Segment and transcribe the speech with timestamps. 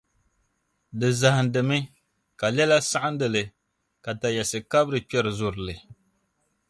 [0.99, 1.79] di zahindimi,
[2.39, 3.43] ka lɛla saɣindi li,
[4.03, 5.75] ka tayiɣisi kabiri kpɛri zuri li.